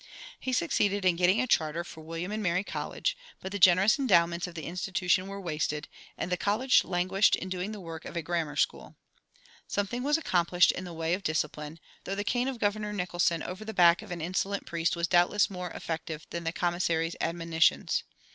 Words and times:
He 0.39 0.51
succeeded 0.51 1.05
in 1.05 1.15
getting 1.15 1.39
a 1.39 1.45
charter 1.45 1.83
for 1.83 2.01
William 2.01 2.31
and 2.31 2.41
Mary 2.41 2.63
College, 2.63 3.15
but 3.39 3.51
the 3.51 3.59
generous 3.59 3.99
endowments 3.99 4.47
of 4.47 4.55
the 4.55 4.63
institution 4.65 5.27
were 5.27 5.39
wasted, 5.39 5.87
and 6.17 6.31
the 6.31 6.37
college 6.37 6.83
languished 6.83 7.35
in 7.35 7.49
doing 7.49 7.71
the 7.71 7.79
work 7.79 8.05
of 8.05 8.15
a 8.17 8.23
grammar 8.23 8.55
school. 8.55 8.95
Something 9.67 10.01
was 10.01 10.17
accomplished 10.17 10.71
in 10.71 10.85
the 10.85 10.91
way 10.93 11.13
of 11.13 11.21
discipline, 11.21 11.79
though 12.05 12.15
the 12.15 12.23
cane 12.23 12.47
of 12.47 12.57
Governor 12.57 12.93
Nicholson 12.93 13.43
over 13.43 13.63
the 13.63 13.75
back 13.75 14.01
of 14.01 14.09
an 14.09 14.21
insolent 14.21 14.65
priest 14.65 14.95
was 14.95 15.07
doubtless 15.07 15.51
more 15.51 15.69
effective 15.69 16.25
than 16.31 16.45
the 16.45 16.51
commissary's 16.51 17.15
admonitions. 17.21 18.01